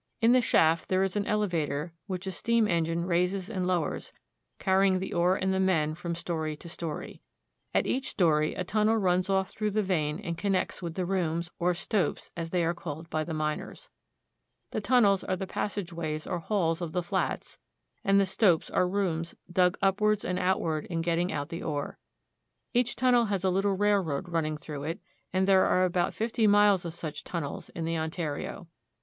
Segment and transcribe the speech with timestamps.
[0.19, 4.11] In the shaft there is an elevator which a steam engine raises and lowers,
[4.57, 7.21] carrying the ore and the men from story to story.
[7.71, 11.51] At each story a tunnel runs off through the vein and connects with the rooms,
[11.59, 13.91] or stopes, as they are called by the miners.
[14.71, 17.59] The tunnels are the pas sageways or halls of the flats,
[18.03, 21.99] and the stopes are rooms dug upward and outward in getting out the ore.
[22.73, 24.99] Each tunnel has a little railroad running through it,
[25.31, 28.67] and there are about fifty miles of such tunnels in the Ontario.